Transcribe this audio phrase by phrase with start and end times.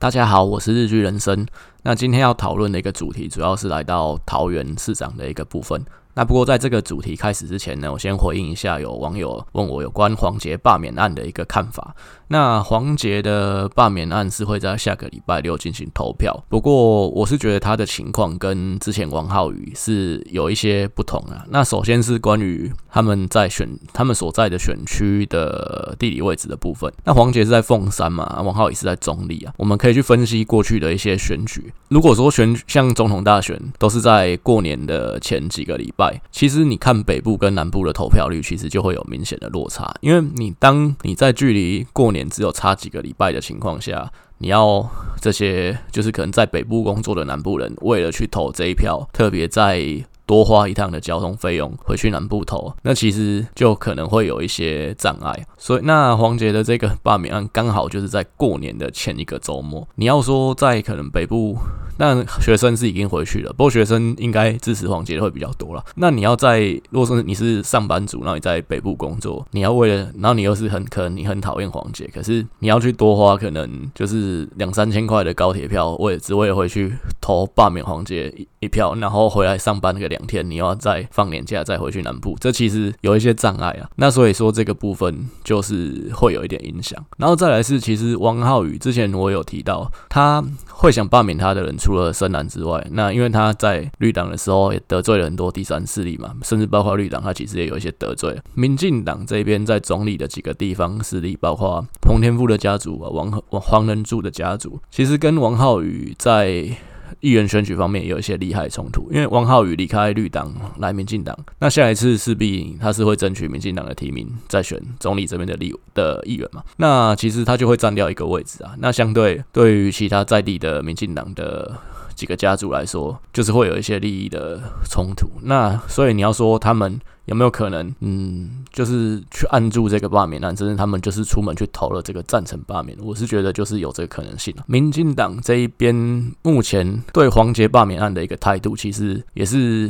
[0.00, 1.46] 大家好，我是日剧人生。
[1.82, 5.84] 那今天要讨论的一个主题，主要是来到桃园市长的一个部分。
[6.20, 11.96] 那不过在这个主题开始之前呢，我先回应一下有网友问我有关黄杰罢免案的一个看法。
[12.28, 21.42] 那黄杰的罢免案是会在下个礼拜六进行投票，不过我是觉得他的情况跟之前王浩宇是有一些不同啊。
[21.48, 26.92] 那首先是关于他们在选他们所在的选区的地理位置的部分。
[27.02, 29.54] 那黄杰是在凤山嘛，王浩宇是在中坜啊。
[29.56, 31.72] 我们可以去分析过去的一些选举。
[31.88, 36.09] 如果说选像总统大选都是在过年的前几个礼拜。
[36.30, 39.94] 其实你看北部跟南部的投票率，其实就会有明显的落差。
[40.00, 44.88] 因为你当你在距离过年只有差几个礼拜的情况下，你要
[45.20, 55.46] 这些就是可能在北部工作的南部人，为了去投这一票，特别在多花一趟的交通费用回去南部投，那其实就可能会有一些障碍。
[55.58, 59.86] 所以，那黄杰的这个罢免案刚好就是在过年的前一个周末。
[59.96, 61.58] 你要说在可能北部。
[62.00, 65.84] 那学生是已经回去了，不过学生应该支持黄杰的会比较多了。
[65.96, 83.86] 那你要在，如果说你是上班族，然后你在北部工作，你要为了，然后你又是很可能你很讨厌黄杰，可是你要去多花可能就是两三千块的高铁票，为只为了回去投罢免黄杰一票，然后回来上班那个两天，你要再放年假再回去南部，这其实有一些障碍啊。
[83.96, 86.98] 那所以说这个部分就是会有一点影响。
[87.18, 90.42] 然后再来是，其实王浩宇之前我有提到，他
[90.80, 91.76] 会想罢免他的人。
[91.76, 98.40] 除了深蓝之外，那因为他在绿党的时候也得罪了很多第三势力嘛，甚至包括绿党，他其实也有一些得罪。
[98.54, 106.76] 民进党这边在总理的几个地方势力，包括彭天富的家族啊，王王黄仁柱的家族，其实跟王浩宇在。
[107.20, 116.62] 议员选举方面也有一些利害冲突，因为王浩宇离开绿党来民进党，那下一次势必他是会争取民进党的提名，再选总理这边的立的议员嘛。
[116.78, 118.74] 那其实他就会占掉一个位置啊。
[118.78, 121.76] 那相对对于其他在地的民进党的
[122.20, 125.26] 几个家族来说，就是会有一些利益的冲突。
[125.42, 127.00] 那所以你要说他们。
[127.26, 132.98] 有没有可能，嗯，就是去按住这个罢免案，甚至他们就是出门去投了这个赞成罢免？
[133.00, 134.52] 我是觉得就是有这个可能性。
[134.66, 135.94] 民进党这一边
[136.42, 139.88] 目前对黄杰罢免案的一个态度，其实也是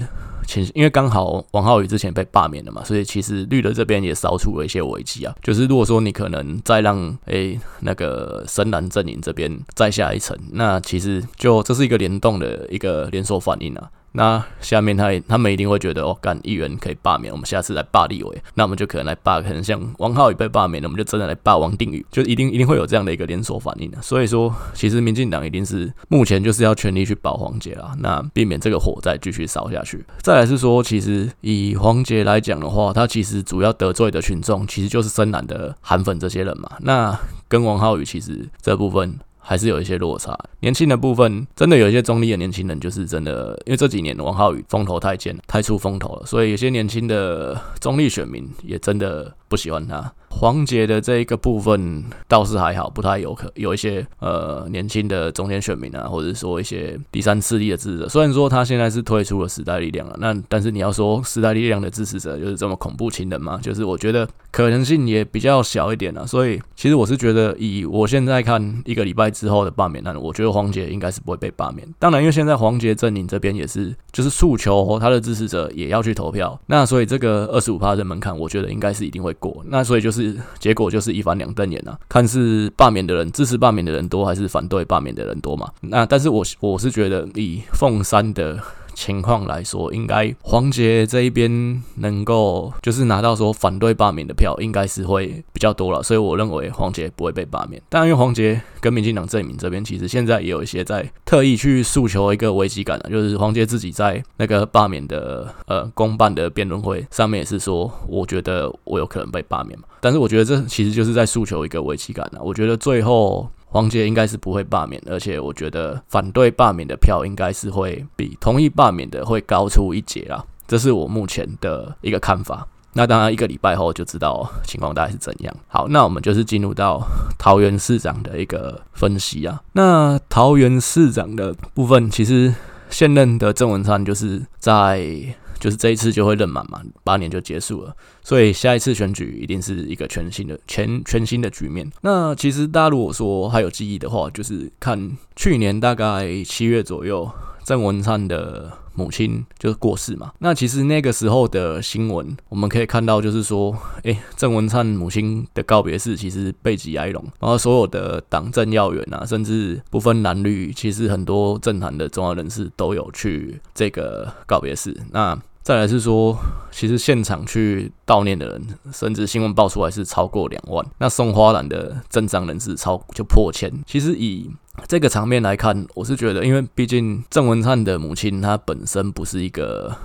[0.50, 5.34] 前，因为刚好王浩宇之前被罢免了嘛，所以其实绿的这边也扫出了一些危机啊。
[5.42, 13.88] 就是如果说你可能再让诶、那个深蓝阵营这边再下一层，那其实就这是一个联动的一个连锁反应啊。
[14.12, 24.02] 那下面他也他们一定会觉得哦，干议员可以罢免，我们下次来罢立委，那我们就可能来罢，可能像王浩宇被罢免了，我们就真的来罢王定宇，就一定一定会有这样的一个连锁反应的。
[24.02, 30.04] 所以说，其实民进党一定是目前就是要全力去保黄杰啦，那避免这个火再继续烧下去。
[30.22, 36.70] 再来是说，其实以黄杰来讲的话，他其实主要得罪的群众其实就是深蓝的韩粉这些人嘛。
[36.80, 37.16] 那
[37.48, 39.18] 跟王浩宇其实这部分。
[39.50, 50.10] 还是有一些落差，年轻的部分真的有一些中立的年轻人，就是真的，因为这几年王浩宇风头太尖，太出风头了，所以有些年轻的中立选民也真的不喜欢他。
[50.30, 58.08] 黄杰的这一个部分倒是还好，不太有可有一些呃年轻的中间选民啊，或者说一些第三势力的支持者。
[58.08, 63.58] 虽然说他现在是退出了时代力量了，那但是你要说时代力量的支持者就是这么恐怖情人吗？
[63.60, 66.24] 就是我觉得可能性也比较小一点了。
[66.24, 71.86] 所以其实我是觉得，以我现在看一个礼拜之后的罢免案，我觉得黄杰应该是不会被罢免。
[71.98, 79.64] 当然，因为现在黄杰阵营这边也是就是诉求他的支持者也要去投票，那所以这个二十五趴的门槛，我觉得应该是一定会果。
[79.66, 80.36] 那所以就是。
[80.60, 85.70] 结果就是一反两瞪眼啊，看是罢免的人支持罢免的人多，还是反对罢免的人多嘛？
[85.80, 88.60] 那但是我我是觉得以凤山的。
[88.94, 97.80] 情况来说，应该黄捷这一边能够就是拿到说反对罢免的票，应该是会比较多了，所以我认为黄捷不会被罢免。
[97.88, 109.84] 当然，因为黄捷跟民进党阵营这边其实现在也有一些在特意去诉求一个危机感啊，就是黄捷自己在那个罢免的呃公办的辩论会上面也是说，我觉得我有可能被罢免嘛。
[110.00, 112.40] 但是我觉得这其实就是在诉求一个危机感啊。
[112.42, 113.48] 我觉得最后。
[113.72, 122.66] 黄杰应该是不会罢免，而且我觉得反对罢免的票应该是会比同意罢免的会高出一截啦，这是我目前的一个看法。
[122.92, 125.56] 那当然一个礼拜后就知道情况大概是怎样。
[125.68, 127.00] 好，那我们就是进入到
[127.38, 129.62] 桃园市长的一个分析啊。
[129.72, 132.52] 那桃园市长的部分，其实
[132.88, 135.34] 现任的郑文灿就是在。
[135.60, 141.88] 就是这一次就会任满嘛，八年就结束了，所以下一次选举一定是一个全新的全全新的局面。
[142.00, 147.30] 那其实大家如果说还有记忆的话，就是看去年大概七月左右。
[147.62, 150.32] 郑文灿的母亲就过世嘛。
[150.38, 164.96] 那其实那个时候的新闻，我们可以看到，就是说，诶，郑文灿母亲的告别式其实备极哀荣，然后所有的党政要员啊，甚至不分蓝绿，其实很多政坛的重要人士都有去这个告别式。
[165.12, 166.36] 那再来是说，
[166.70, 170.84] 其实现场去悼念的人，甚至新闻爆出来是超过两万。
[170.98, 173.70] 那送花篮的正常人士超就破千。
[173.86, 174.50] 其实以
[174.88, 179.96] 这个场面来看，我是觉得，因为毕竟郑文灿的母亲她本身不是一个。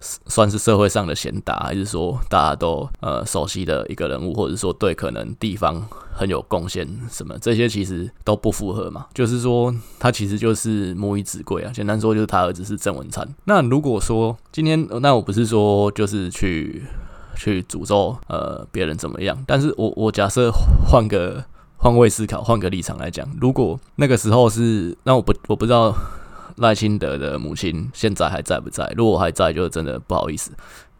[0.00, 9.06] 算是社会上的贤达，还是说大家都呃熟悉的一个人物，或者说对可能地方很有贡献什么，这些其实都不符合嘛。
[9.12, 13.28] 就是说他其实就是母以子贵啊，简单说就是他儿子是郑文灿。
[13.44, 16.82] 那如果说今天，那我不是说就是去
[17.36, 20.50] 去诅咒呃别人怎么样，但是我我假设
[20.86, 21.44] 换个
[21.76, 25.94] 换位思考，换个立场来讲，如果那个时候是，那我不我不知道。
[26.56, 28.92] 赖清德的母亲现在还在不在？
[28.96, 30.52] 如果还在，就真的不好意思。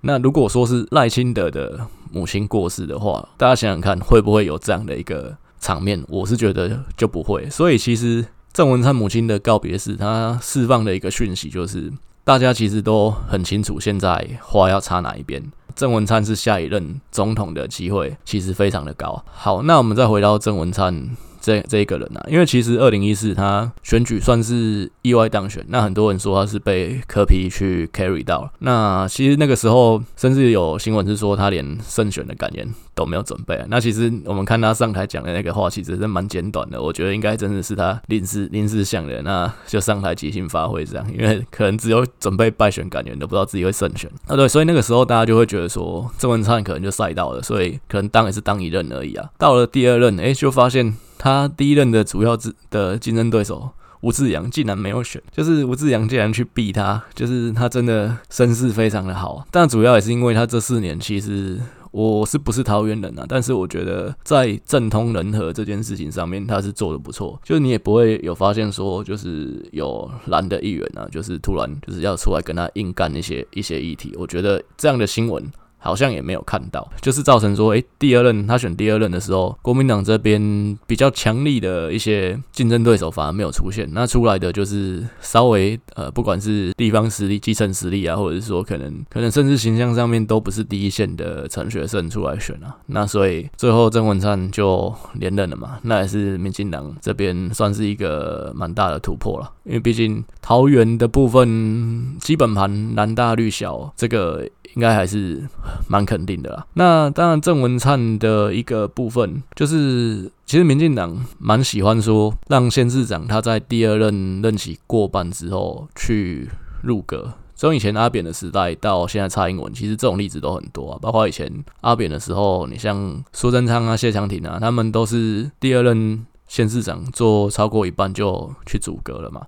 [0.03, 1.79] 那如果说是赖清德的
[2.11, 6.03] 母亲过世的话，大家想想看，会不会有这样的一个场面？
[6.09, 7.49] 我是觉得就不会。
[7.51, 11.93] 所以其实郑文灿母亲的告别式，他释放的一个讯息就是，
[12.25, 15.43] 大家其实都很清楚，现在话要插哪一边。
[15.77, 19.23] 郑文灿是下一任总统的机会，其实非常的高。
[19.31, 21.11] 好，那我们再回到郑文灿。
[21.41, 28.53] 这这一个人啊，因为其实二零一四他选举算是意外当选，那很多人说他是被柯 P 去 carry 到了。
[28.59, 33.59] 那其实那个时候甚至有新闻是说他连胜选的感言都没有准备。
[33.69, 36.81] 那其实我们看他上台讲的那个话，其实是蛮简短的。
[36.81, 44.11] 我觉得应该真的是他临时临时想的，那就上台即兴发挥这样，因为可能只有准备败选感言都不知道自己会胜选。
[44.27, 49.31] 啊对，所以那个时候大家就会觉得说郑文灿可能就赛到了，所以可能当也是当一任而已啊。
[49.39, 50.95] 到了第二任，哎，就发现。
[51.23, 52.35] 他第一任的主要
[52.71, 53.69] 的竞争对手
[54.01, 59.47] 吴志扬竟然没有选，就是吴志扬竟然去逼他，就是他真的身世非常的好。
[59.51, 63.27] 但主要也是因为他这四年，其实我是不是桃园人啊？
[63.29, 67.39] 但是我觉得在政通人和这件事情上面，他是做的不错。
[67.45, 74.15] 就是你也不会有发现说，就是有蓝的议员啊，就是突然就是要出来跟他硬干一些一些议题。
[74.17, 75.45] 我觉得这样的新闻。
[75.81, 104.47] 好像也没有看到，就是造成说，诶，第二任他选第二任的时候，国民党这边比较强力的一些竞争对手反而没有出现，那出来的就是稍微呃，不管是地方实力、基层实力啊，或者是说可能可能甚至形象上面都不是第一线的陈学圣出来选啊，那所以最后郑文灿就连任了嘛，那也是民进党这边算是一个蛮大的突破了，因为毕竟桃园的部分基本盘蓝大绿小这个。
[104.75, 105.43] 应该还是
[105.89, 106.67] 蛮肯定的啦。
[106.75, 116.49] 那当然，郑文灿的一个部分就是，其实民进党蛮喜欢说，让县市长他在第二任任期过半之后去
[116.83, 117.35] 入阁。
[117.55, 120.99] 从以前阿扁的时代到现在蔡英文，其实这种例子都很多啊。
[121.03, 121.53] 包括以前
[121.83, 129.43] 阿扁的时候，你像苏贞昌啊、谢长廷啊，他们都是第二任县市长做超过一半就去组阁了嘛。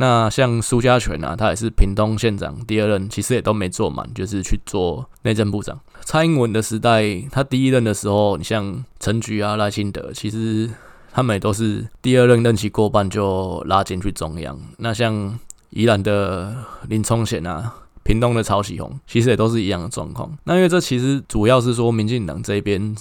[0.00, 5.76] 那像苏家全啊，他也是屏东县长第二任，其实也都没做满，就是去做内政部长。
[6.02, 7.02] 蔡英文的时代，
[7.32, 10.70] 他第一任的时候，你像陈菊啊、赖清德，其实
[11.12, 14.56] 他们也都是第二任任期过半就拉进去中央。
[14.76, 15.36] 那像
[15.70, 16.54] 宜兰的
[16.88, 17.74] 林聪贤啊，
[18.04, 20.38] 屏东的曹启宏，其实也都是一样的状况。
[20.44, 22.94] 那因为这其实主要是说民进党这边。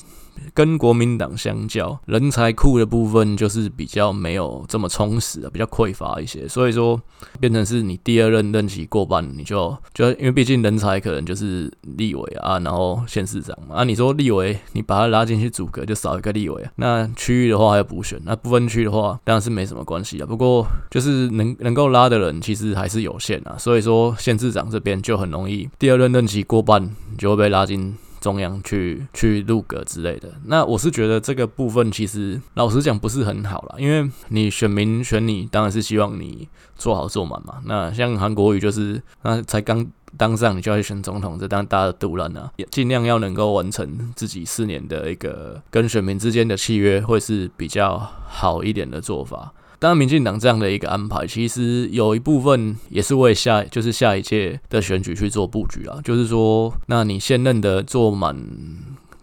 [0.54, 7.00] 跟国民党相较，人才库的部分就是比较没有这么充实啊，比较匮乏一些，所以说
[7.40, 27.96] 变成是你第二任任期过半，你就就因为毕竟人才可能就是立委啊，然后县市长嘛，啊，你说立委你把他拉进去组阁，就少一个立委啊，那区域的话还有补选，那不分区的话当然是没什么关系啊，不过就是能能够拉的人其实还是有限啊，所以说县市长这边就很容易第二任任期过半，你就会被拉进。
[28.20, 37.62] 中央去去入阁之类的，那我是觉得这个部分其实老实讲不是很好啦，因为你选民选你，当然是希望你做好做满嘛。
[37.66, 39.86] 那像韩国瑜就是，那才刚
[40.18, 47.98] 当上你就要去选总统，这当然大家的赌烂啊，也尽量要能够完成自己四年的一个跟选民之间的契约，会是比较
[48.28, 49.54] 好一点的做法。
[49.80, 56.00] 当然，民进党这样的一个安排，其实有一部分也是为下，就是下一届的选举去做布局啊。
[56.04, 58.36] 就是说，那你现任的做满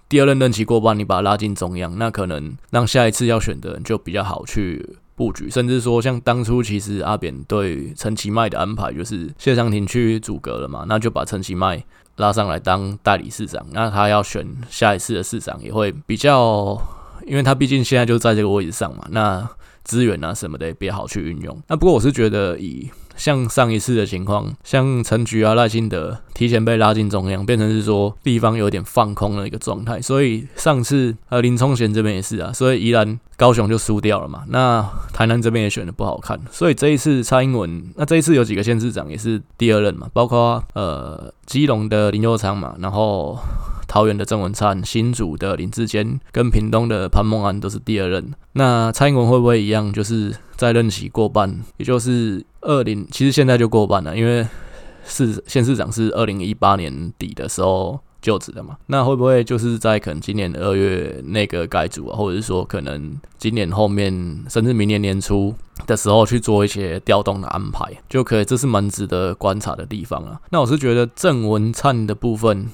[0.08, 5.50] 第二任任期过半，你把他拉进中央，那可能让下一次要选的人就比较好去布局。
[5.50, 11.82] 甚至说，像当初其实阿扁对陈其迈的安排，就是谢长廷去阻隔了嘛，那就把陈其迈
[12.18, 16.80] 拉上来当代理市长，那他要选下一次的市长也会比较，
[17.26, 19.49] 因为他毕竟现在就在这个位置上嘛，那。
[19.84, 21.62] 资源啊什么的也比较好去运用。
[21.68, 30.02] 那不过我是觉得以像上一次的情况，像陈菊啊、赖清德提前被拉进中央，变成是说地方有点放空的一个状态。
[30.02, 34.42] 所以上次呃林聪贤这边也是啊，所以宜兰、高雄就输掉了嘛。
[34.48, 43.38] 那台南这边也选的不好看，所以这一次蔡英文，那这一次有几个县市长也是第二任嘛，包括呃基隆的林右昌嘛，然后。
[43.94, 48.34] 桃园的郑文灿、新竹的林志坚跟屏东的潘孟安都是第二任。
[48.54, 54.44] 那蔡英文会不会一样，就是在任期过半，也就是二零，其实现在就过半了，因为
[55.06, 58.76] 市县市长是二零一八年底的时候就职的嘛。
[58.86, 64.12] 那会不会就是在可能今年二月那个改组啊，或者是说可能今年后面，
[64.48, 65.54] 甚至明年年初
[65.86, 70.40] 的时候去做一些调动的安排，就可以，这是蛮值得观察的地方啊。
[70.50, 72.68] 那我是觉得郑文灿的部分。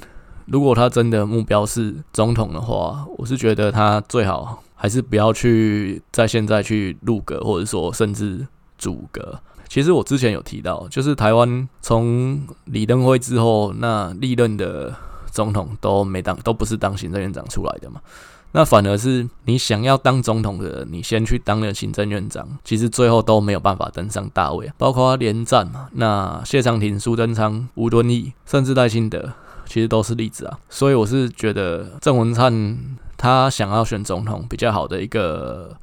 [0.51, 8.45] 如果他真的目标是总统的话，我是觉得他最好还是不要去在现在去入阁，或者说甚至
[8.77, 9.41] 组阁。
[9.69, 14.93] 其实我之前有提到，就是台湾从李登辉之后，那历任的
[15.31, 18.01] 总统都没当，都不是当行政院长出来的嘛。
[18.51, 24.69] 那反而是你想要当总统的，你先去当了行政院长，其实最后都没有办法登上大位。
[24.77, 29.33] 包括连战嘛，那谢长廷、苏贞昌、吴敦义，甚至赖清德。
[29.71, 32.77] 其实都是例子啊，所以我是觉得郑文灿
[33.17, 35.77] 他想要选总统比较好的一个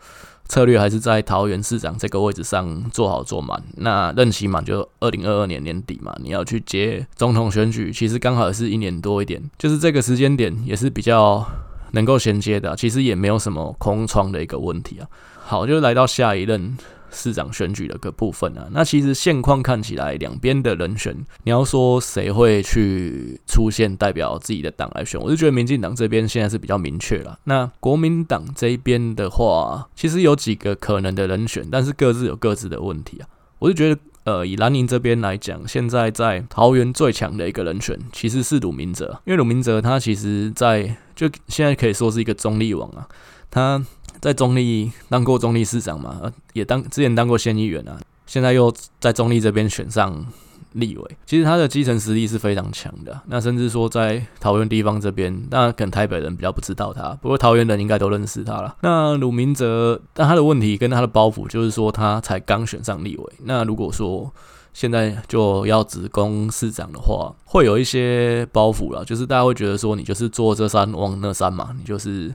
[0.50, 3.64] 策略，还是在桃园市长这个位置上做好做满。
[3.78, 11.46] 那任期满就二零二二年年底嘛，你要去接总统选举，其实刚好是一年多一点，就是这个时间点也是比较
[11.92, 15.08] 能够衔接的，其实也没有什么空窗的一个问题啊。
[15.46, 16.78] 好，就来到下一任。
[17.12, 27.40] 市长选举的个部分啊，那其实现况看起来，两边的人选，你要说谁会去出现代表自己的党来选，我就觉得民进党这边现在是比较明确了。
[27.46, 33.28] 那国民党这边的话，其实有几个可能的人选，但是各自有各自的问题啊。
[33.60, 43.08] 我就觉得，呃，以蓝营这边来讲，现在在桃园最强的一个人选其实是鲁明哲，因为鲁明哲他其实在就现在可以说是一个中立王啊，
[43.50, 43.84] 他。
[44.20, 50.26] 在中立当过中立市长嘛，也当之前当过县议员啊，现在又在中立这边选上
[50.74, 53.20] 立委，其实他的基层实力是非常强的。
[53.28, 58.76] 那甚至说在桃园地方这边，那可能台北人比较不知道他，不过桃园人应该都认识他了。
[58.82, 64.32] 那鲁明哲，但他的问题跟他的包袱就是说他才刚选上立委，那如果说
[64.74, 72.34] 现在就要直攻市长的话，会有一些包袱了，就是大家会觉得说你就是坐这山望那山嘛，你就是。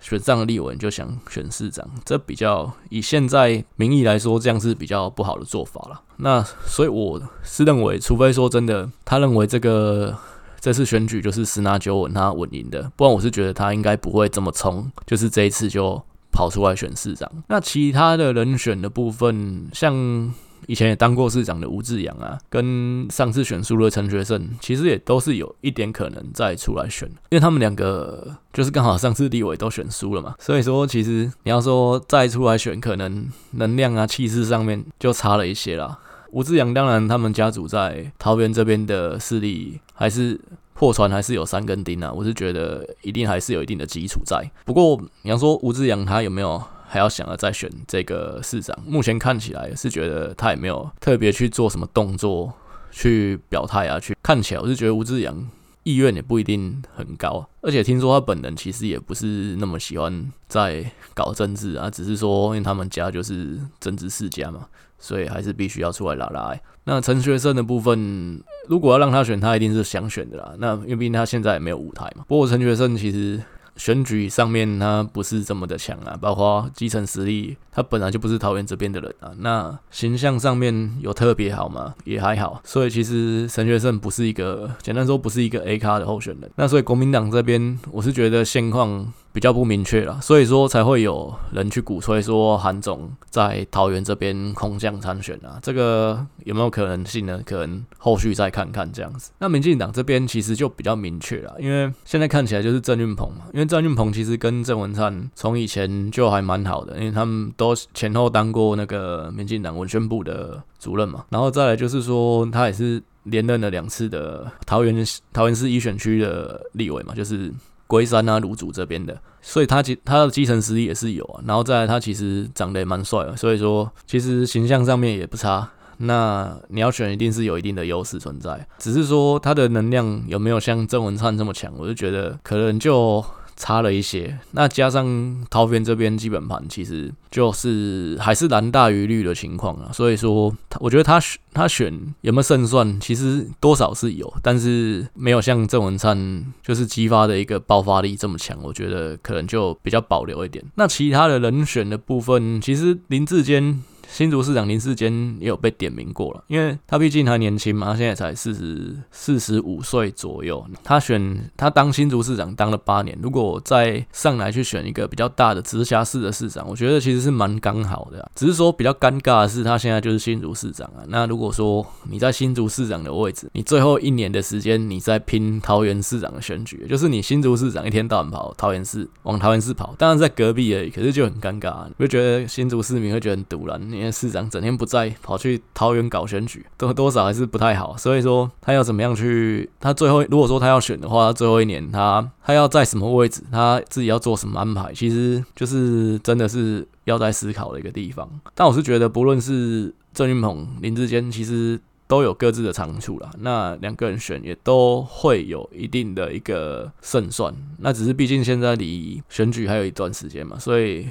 [0.00, 6.00] 选上立委就想选市长，这比较以现在民意来说，这样是比较不好的做法了。
[6.16, 10.16] 那所以我是认为，除非说真的，他认为这个
[10.58, 16.02] 这次选举就是十拿九稳，他稳赢的，不然我是觉得他应该不会这么冲，就是这一次就
[16.32, 17.30] 跑出来选市长。
[17.48, 20.34] 那其他的人选的部分，像。
[20.66, 35.98] 以前也当过市长的吴志阳啊，跟上次选输的陈学圣，其实也都是有一点可能再出来选，因为他们两个就是刚好上次立委都选输了嘛，所以说其实你要说再出来选，可能能量啊、气势上面就差了一些啦。
[36.32, 40.40] 吴志阳当然他们家族在桃园这边的势力还是
[40.74, 44.48] 破船，还是有三根钉啊，我是觉得一定还是有一定的基础在。
[44.64, 46.62] 不过你要说吴志阳他有没有？
[46.92, 52.52] 还要想着再选这个市长，目前看起来是觉得他也没有特别去做什么动作
[52.90, 55.48] 去表态啊，去看起来我是觉得吴志扬
[55.84, 64.66] 意愿也不一定很高，而且听说他本人其实也不是那么喜欢在搞政治啊，只是说因为他们家就是政治世家嘛，
[64.98, 66.52] 所以还是必须要出来拉拉。
[66.82, 70.54] 那陈学圣的部分，如果要让他选，他一定是想选的啦。
[70.58, 72.24] 那因为毕竟他现在也没有舞台嘛。
[72.26, 73.40] 不过陈学圣其实。
[73.76, 79.32] 选举上面他不是这么的强啊，包括基层实力，他本来就不是桃园这边的人啊。
[79.38, 81.94] 那形象上面有特别好吗？
[82.04, 82.60] 也还好。
[82.64, 86.50] 所以其实陈学圣不是一个，简单说不是一个 A 咖的候选人。
[86.56, 89.12] 那所以国民党这边，我是觉得现况。
[89.32, 97.40] 比较不明确了，所以说才会有人去鼓吹说韩总在桃园这边空降参选啊，这个有没有可能性呢？
[97.44, 99.30] 可能后续再看看这样子。
[99.38, 117.52] 那民进党这边其实就比较明确了，因为现在看起来就是郑运鹏嘛，因为郑运鹏其实跟郑文灿从以前就还蛮好的，因为他们都前后当过那个民进党文宣部的主任嘛，然后再来就是说他也是连任了两次的桃园桃园市一选区的立委嘛，就是。
[117.90, 121.42] 龟山啊，卢祖这边的，所以他其他的基层实力也是有啊。
[121.44, 125.68] 然后再来，他其实长得也蛮帅的，所以说其实形象上面也不差。
[126.02, 128.64] 那你要选，一定是有一定的优势存在。
[128.78, 133.22] 只是说他的能量有没有像郑文灿这么强，我就觉得可能就
[133.60, 134.36] 差了一些。
[134.52, 150.64] 那加上桃园这边基本盘其实就是还是蓝大于绿的情况啊，所以说他我觉得他选他选有没有胜算，其实多少是有，但是没有像郑文灿就是激发的一个爆发力这么强，我觉得可能就比较保留一点。
[150.76, 153.82] 那其他的人选的部分，其实林志坚。
[154.10, 160.66] 新竹市长林世坚也有被点名过了，因为他毕竟还年轻嘛，他现在才四十四十五岁左右。
[160.82, 168.28] 他选他当新竹市长当了八年，如果再上来去选一个比较大的直辖市的市长，我觉得其实是蛮刚好的。
[168.34, 171.06] 只是说比较尴尬的是，他现在就是新竹市长啊。
[171.06, 181.88] 那如果说你在新竹市长的位置，你最后一年的时间你在拼桃园市长的选举，就是你新竹市长一天到晚跑桃园市往桃园市跑，当然在隔壁而已，可是就很尴尬啊。
[181.96, 183.80] 我就觉得新竹市民会觉得很赌烂。
[184.00, 187.94] 因为市长整天不在，跑去桃园搞选举，多多少还是不太好。
[187.98, 189.68] 所以说，他要怎么样去？
[189.78, 193.42] 他最后如果说他要选的话，他最后一年他他要在什么位置？
[193.52, 194.90] 他自己要做什么安排？
[194.94, 198.26] 其实就是真的是要在思考的一个地方。
[198.54, 203.30] 但我是觉得，不论是郑运鹏、林志坚，其实都有各自的长处啦。
[203.40, 207.54] 那两个人选也都会有一定的一个胜算。
[207.78, 211.06] 那只是毕竟现在离选举还有一段时间嘛，所以。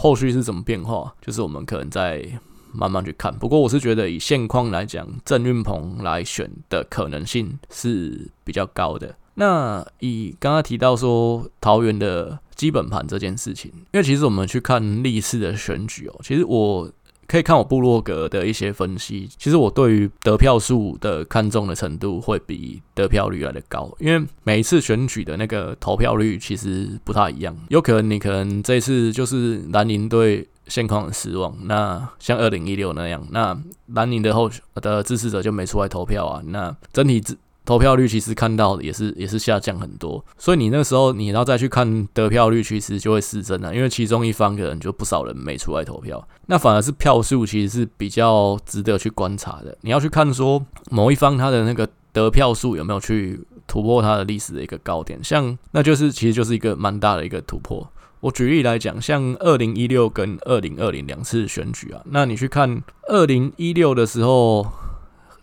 [0.00, 2.24] 后续是怎么变化，就是我们可能再
[2.72, 3.36] 慢慢去看。
[3.36, 9.16] 不过我是觉得以现况来讲，郑运鹏来选的可能性是比较高的。
[9.34, 16.88] 那以刚刚提到说桃园的基本盘这件事情，因为其实我们去看历次的选举哦，其实我
[17.28, 33.54] 可以看我部落格的一些分析，其实我对于得票数的看重的程度会比得票率来的高，因为每一次选举的那个投票率其实不太一样，有可能你可能这次就是蓝营对现况很失望，那像二零一六那样，那
[33.88, 37.36] 蓝营的候的支持者就没出来投票啊，那整体支
[37.68, 51.86] 投票率其实看到也是也是下降很多，所以你那时候你要再去看得票率，其实就会失真了，因为其中一方可能就不少人没出来投票，那反而是票数其实是比较值得去观察的，你要去看说某一方他的那个。
[52.10, 55.22] 得票数有没有去突破它的历史的一个高点？
[55.22, 57.86] 像那就是其实就是一个蛮大的一个突破。
[58.20, 64.66] 我举例来讲，像二零一六跟二零二零两次选举啊，那你去看二零一六的时候，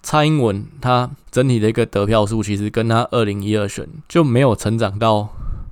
[0.05, 5.27] 蔡英文他整体的一个得票数，其实跟他二零一二选就没有成长到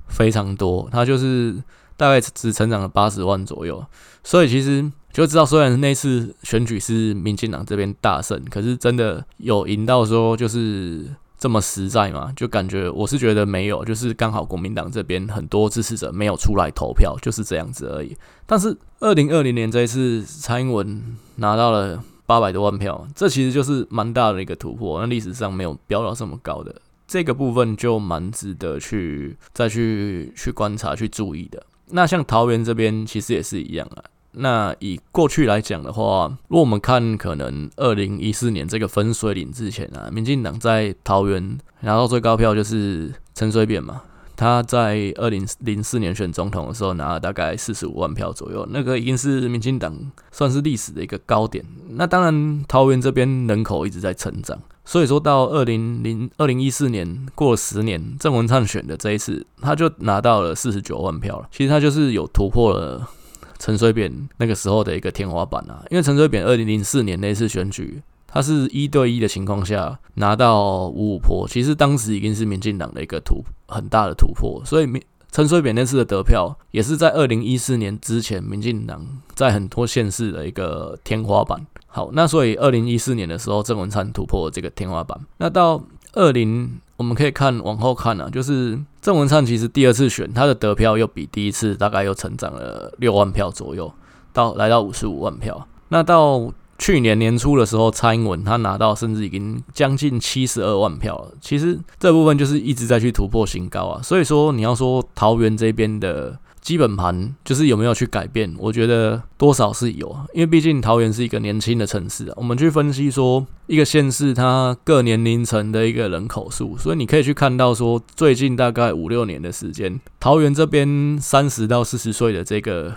[0.08, 1.54] 非常多，他就是
[1.96, 3.82] 大概只成长了八十万左右。
[4.22, 4.90] 所以其实。
[5.14, 11.06] 就知道，虽然那次选举是民进党这边大胜，可是真的有赢到说就是
[11.38, 12.32] 这么实在吗？
[12.34, 18.16] 就感觉我是觉得没有，就是刚好国民党这边很多支持者没有出来投票，就是这样子而已。
[18.44, 21.00] 但是二零二零年这一次，蔡英文
[21.36, 26.74] 拿到了八百多万票，这其实就是蛮大的一个突破，那历史上没有飙到这么高的，
[27.06, 31.64] 这个部分就蛮值得去再去去观察、去注意的。
[31.90, 34.04] 那像桃园这边其实也是一样啊。
[34.36, 44.02] 那以过去来讲的话，如果我们看可能二零一四年这个分水岭之前啊，民进党在桃园拿到最高票就是陈水扁嘛，
[44.36, 49.94] 他在二零零四年选总统的时候拿了大概四十五万票左右，那个已经是民进党
[50.32, 51.64] 算是历史的一个高点。
[51.90, 61.48] 那当然桃园这边人口一直在成长，所以说到二零零二零一四年过了十年，郑文灿选的这一次，他就拿到了四十九万票了。
[61.50, 63.08] 其实他就是有突破了。
[63.56, 68.02] 陈水扁那个时候的一个天花板啊，因为陈水扁二零零四年那次选举，
[68.34, 81.64] 他是一对一的情况下拿到五五波，其实当时已经是民进党的一个突很大的突破，所以民陈水扁那次的得票也是在二零一四年之前，民进党在很多县市的一个天花板。
[81.86, 85.80] 好，那所以二零一四年的时候，郑文灿突破了这个天花板，那到
[86.12, 86.80] 二零。
[86.96, 93.92] 我们可以看往后看啊，就是郑文灿其实第二次选他的得票又比第一次大概又成长了六万票左右，
[94.32, 95.66] 到来到五十五万票。
[95.88, 101.32] 那到去年年初的时候，蔡英文他拿到甚至已经将近七十二万票了。
[101.40, 104.02] 其实这部分就是一直在去突破新高啊。
[104.02, 106.38] 所以说你要说桃园这边的。
[106.64, 108.50] 基本盘就是有没有去改变？
[108.58, 112.32] 我觉得多少是有，因为毕竟桃园是一个年轻的城市啊。
[112.38, 122.94] 我们去分析说，一个县市它各年龄层的一个人口数，所以你可以去看到说，最近大概五六年的时间，桃园这边三十到四十岁的这个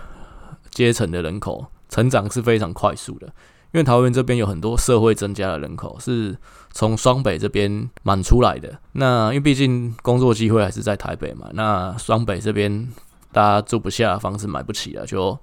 [0.70, 3.28] 阶层的人口成长是非常快速的。
[3.72, 6.36] 因为桃园这边有很多社会增加的人口是
[6.72, 8.78] 从双北这边满出来的。
[8.92, 12.88] 那因为毕竟工作机会还是在台北嘛，那双北这边。
[13.30, 15.38] 大家住不下，房子买不起了，就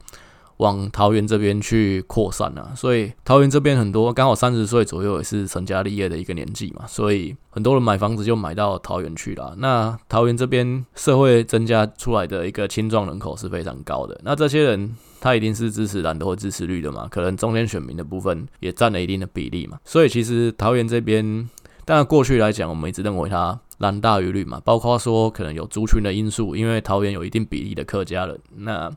[0.57, 9.53] 往桃园这边去扩散啊，所以桃园这边很多刚好三十岁左右也是成家立业的一个年纪嘛，所以很多人买房子就买到桃园去了。
[9.59, 21.49] 那桃园这边社会增加出来的一个青壮人口是非常高的，那这些人他一定是支持蓝的或支持绿的嘛，可能中间选民的部分也占了一定的比例嘛，所以其实桃园这边，
[21.83, 28.91] 当然过去来讲，我们一直认为它蓝大于绿嘛，包括说可能有族群的因素，因为桃园有一定比例的客家人，那。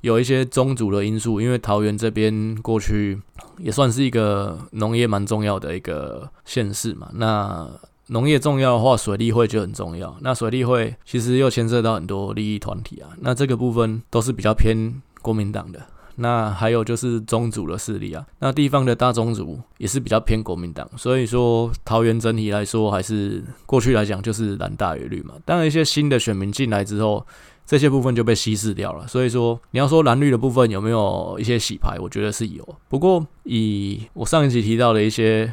[0.00, 3.20] 有一些宗族的因素，因为桃园这边过去
[3.58, 7.10] 也算是一个农业蛮重要的一个县市嘛。
[7.14, 7.68] 那
[8.06, 10.16] 农业重要的话，水利会就很重要。
[10.20, 13.10] 那水利会其实又牵涉到很多利益团体啊。
[13.22, 15.80] 那这个部分都是比较偏国民党的。
[16.16, 18.26] 那还有就是宗族的势力啊。
[18.40, 20.88] 那地方的大宗族也是比较偏国民党。
[20.96, 25.34] 所以说桃园整体来说，还是过去来讲就是蓝大于绿嘛。
[25.44, 27.26] 当然一些新的选民进来之后。
[27.68, 32.66] 这些部分就被稀释掉了，所以说你要说蓝绿的部分有没有一些洗牌，我觉得是有。
[32.88, 35.52] 不过以我上一集提到的一些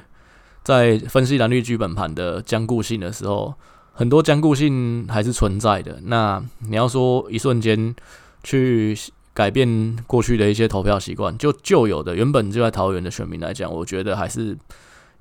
[0.64, 3.54] 在分析蓝绿剧本盘的坚固性的时候，
[3.92, 6.00] 很多坚固性还是存在的。
[6.04, 7.94] 那你要说一瞬间
[8.46, 8.98] 去
[9.36, 14.58] 改变过去的一些投票习惯，就旧有的原本就在桃园的选民来讲，我觉得还是。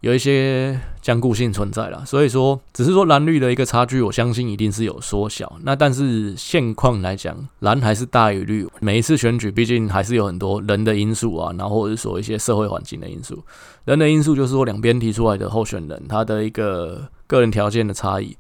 [0.01, 5.51] 有一些僵固性存在了，所以说只是说蓝绿的一个差距，我相信一定是有缩小。
[5.63, 8.69] 那但是现况来讲，蓝还是大于绿。
[8.81, 13.43] 每一次选举，毕竟还是有很多人的因素啊，然后或者说一些社会环境的因素。
[13.87, 18.37] 人的因素就是说两边提出来的候选人他的一个个人条件的差异。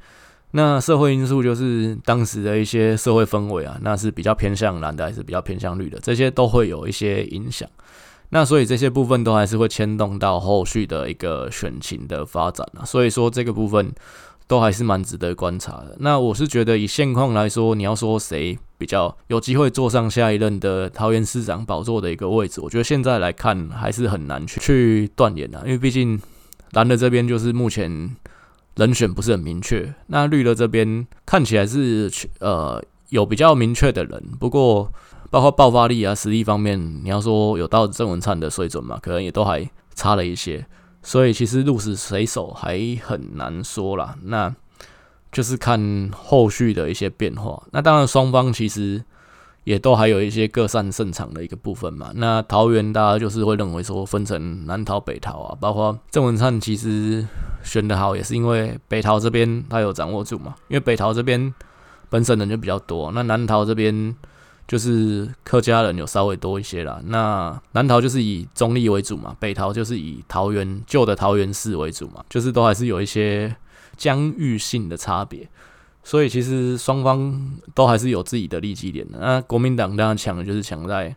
[0.56, 7.68] 那社会因素就是当时的一些社会氛围啊，那是比较偏向蓝的还是比较偏向绿的，这些都会有一些影响。
[8.28, 13.92] 那所以这些部分都还是会牵动到后续的一个选情的发展啊，所以说这个部分
[14.46, 15.96] 都还是蛮值得观察的。
[15.98, 26.20] 那我是觉得以现况来说，你要说谁比较有机会坐上下一任的桃园市长宝座的一个位置，我觉得现在来看还是很难去去断言的，因为毕竟
[26.74, 28.14] 蓝的这边就是目前
[28.76, 32.10] 人选不是很明确，那绿的这边看起来是
[32.40, 34.92] 呃有比较明确的人，不过。
[35.30, 40.64] 包括爆发力啊、实力方面，你要说有到郑文灿的水准嘛，可能也都还差了一些。
[41.02, 44.14] 所以其实鹿死谁手还很难说啦。
[44.22, 44.54] 那
[45.32, 47.60] 就是看后续的一些变化。
[47.72, 49.04] 那当然双方其实
[49.64, 52.12] 也都还有一些各擅胜场的一个部分嘛。
[52.14, 57.26] 那桃园大家就是会认为说分成南桃北桃啊，包括郑文灿其实
[57.62, 60.54] 选得好，也是因为北桃这边他有掌握住嘛。
[60.68, 61.52] 因为北桃这边
[62.08, 64.14] 本省人就比较多，那南桃这边。
[64.66, 73.54] 就是客家人有稍微多一些啦，那南桃就是以中立为主嘛，北桃就是以桃园旧的桃园市为主嘛，就是都还是有一些
[73.98, 75.46] 疆域性的差别，
[76.04, 79.18] 所以其实双方都还是有自己的利基点的。
[79.18, 81.16] 那国民党当然强的就是强在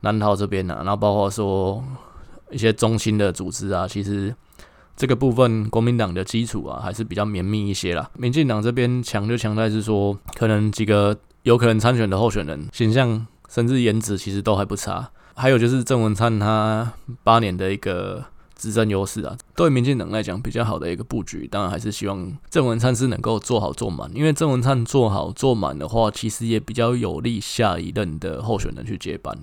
[0.00, 1.82] 南桃这边呐，然后包括说
[2.50, 4.34] 一些中心的组织啊，其实
[4.94, 8.10] 这个部分国民党的基础啊还是比较绵密一些啦。
[8.18, 11.16] 民进党这边强就强在是说可能几个。
[11.46, 18.24] 有可能参选的候选人形象甚至颜值其实都还不差，还有就是郑文灿他八年的一个
[18.56, 29.38] 执政优势啊，对民进党来讲比较好的一个布局，当然还是希望郑文灿是能够做好做满，因为郑文灿做好做满的话，其实也比较有利下一任的候选人去接班。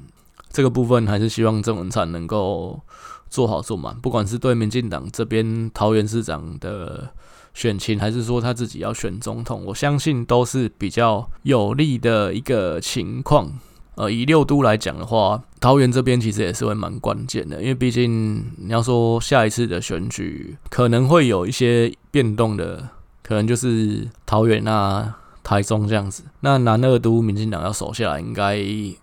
[0.52, 2.82] 这个部分还是希望郑文灿能够
[3.30, 7.14] 做好做满，不管是对民进党这边桃园市长的。
[7.56, 13.48] 选情还是说他自己要选总统，我相信都是比较有利的一个情况。
[13.96, 22.90] 呃，以六都来讲的话，桃园这边其实也是会蛮关键的，因为毕竟你要说下一次的选举可能会有一些变动的，
[23.22, 26.24] 可能就是桃园啊、台中这样子。
[26.40, 28.60] 那南二都民进党要守下来，应该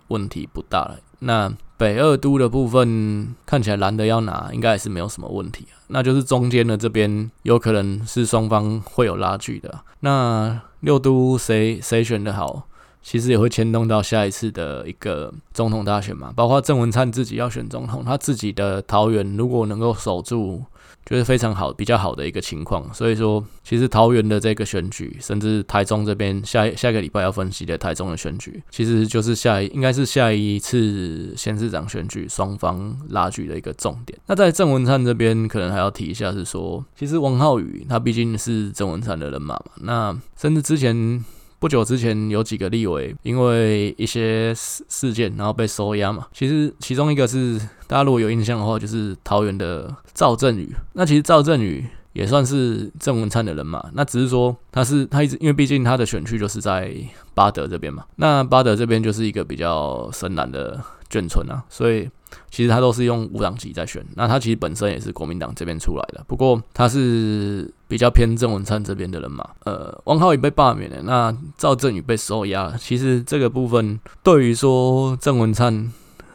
[0.09, 0.96] 问题不大了。
[1.20, 5.66] 那北二都的部分看起来蓝的要拿，应该也是没有什么问题。
[5.88, 9.81] 那就是中间的这边有可能是双方会有拉锯的。
[10.00, 12.66] 那六都谁谁选的好，
[13.03, 16.33] 其实也会牵动到下一次的一个总统大选嘛。
[16.35, 20.63] 包括郑文灿自己要选总统，他自己的桃园如果能够守住。
[21.07, 34.17] 就是非常好、比较好的一个情况，所以说，其实桃园的这个选举，甚至台中这边下下个礼拜要分析的台中的选举，其实就是下一应该是下一次县市长选举双方拉锯的一个重点。
[34.27, 41.25] 那在郑文灿这边，可能还要提一下是说，其实王浩宇他毕竟是郑文灿的人马嘛，那甚至之前。
[41.61, 46.27] 不久之前有几个立委因为一些事事件，然后被收押嘛。
[46.33, 50.75] 其实其中一个是大家如果有印象的话，就是桃园的赵振宇。
[50.94, 53.85] 那其实赵振宇也算是郑文灿的人嘛。
[53.92, 56.92] 那只是说他是他一直，因为毕竟他的选区就是在
[57.35, 58.05] 巴德这边嘛。
[58.16, 62.09] 那巴德这边就是一个比较深蓝的眷村啊，所以
[62.51, 64.05] 其实他都是用五党籍在选。
[64.14, 69.49] 那他其实本身也是国民党这边出来的，不过他是比较偏郑文灿这边的人嘛。
[69.64, 72.77] 呃，王浩宇被罢免了，那赵振宇被收押了。
[72.79, 75.93] 其实这个部分对于说郑文灿。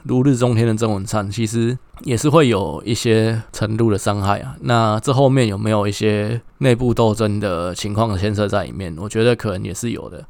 [0.07, 4.55] 如日中天的郑文灿，其实也是会有一些程度的伤害啊。
[4.61, 8.95] 那这后面有没有一些内部斗争的情况牵涉在里面？
[8.99, 10.23] 我觉得可能也是有的。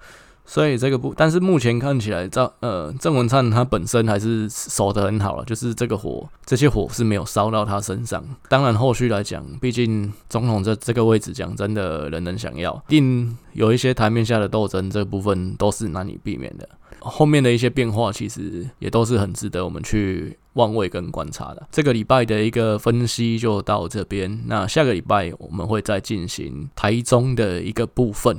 [0.45, 8.23] 所以这个不，但是目前看起来，赵呃郑文灿他本身还是守得很好了，就是这个火，这些火是没有烧到他身上。
[8.47, 16.69] 当然后续来讲，毕竟总统这这个位置讲真的，人人想要，一定有一些台面下的斗争，这部分都是难以避免的。
[16.99, 21.67] 后面的一些变化，其实也都是很值得我们去望位跟观察的。
[21.71, 28.35] 这个礼拜的一个分析就到这边，那下个礼拜我们会再进行台中的一个部分。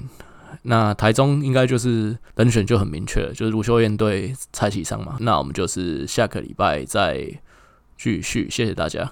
[0.67, 5.17] 那台中应该就是本选就很明确了，就是卢秀燕对蔡启昌嘛。
[5.21, 7.27] 那我们就是下个礼拜再
[7.97, 9.11] 继续，谢谢大家。